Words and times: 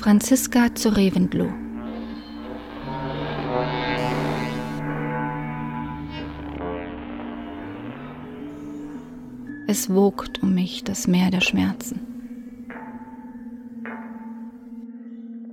Franziska 0.00 0.74
zu 0.74 0.96
Reventlow. 0.96 1.52
Es 9.68 9.90
wogt 9.90 10.42
um 10.42 10.54
mich 10.54 10.84
das 10.84 11.06
Meer 11.06 11.30
der 11.30 11.42
Schmerzen. 11.42 12.00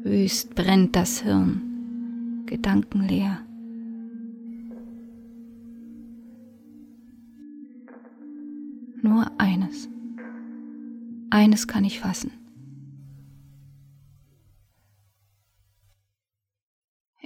Wüst 0.03 0.55
brennt 0.55 0.95
das 0.95 1.19
Hirn, 1.23 2.43
gedankenleer. 2.45 3.39
Nur 9.01 9.29
eines, 9.37 9.89
eines 11.31 11.67
kann 11.67 11.83
ich 11.83 11.99
fassen. 11.99 12.31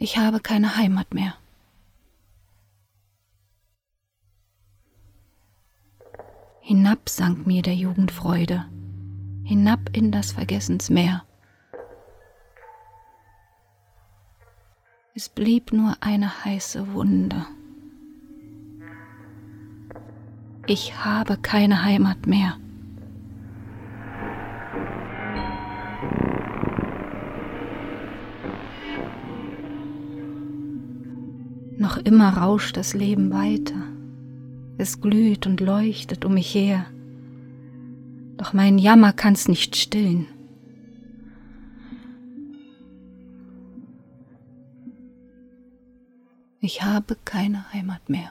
Ich 0.03 0.17
habe 0.17 0.39
keine 0.39 0.77
Heimat 0.77 1.13
mehr. 1.13 1.35
Hinab 6.59 7.07
sank 7.07 7.45
mir 7.45 7.61
der 7.61 7.75
Jugendfreude, 7.75 8.65
hinab 9.43 9.95
in 9.95 10.11
das 10.11 10.31
Vergessensmeer. 10.31 11.23
Es 15.13 15.29
blieb 15.29 15.71
nur 15.71 15.95
eine 15.99 16.45
heiße 16.45 16.93
Wunde. 16.93 17.45
Ich 20.65 20.97
habe 21.05 21.37
keine 21.37 21.83
Heimat 21.83 22.25
mehr. 22.25 22.57
Noch 31.81 31.97
immer 31.97 32.37
rauscht 32.37 32.77
das 32.77 32.93
Leben 32.93 33.33
weiter. 33.33 33.81
Es 34.77 35.01
glüht 35.01 35.47
und 35.47 35.59
leuchtet 35.61 36.23
um 36.25 36.35
mich 36.35 36.53
her. 36.53 36.85
Doch 38.37 38.53
mein 38.53 38.77
Jammer 38.77 39.13
kann's 39.13 39.47
nicht 39.47 39.75
stillen. 39.75 40.27
Ich 46.59 46.83
habe 46.83 47.17
keine 47.25 47.73
Heimat 47.73 48.07
mehr. 48.09 48.29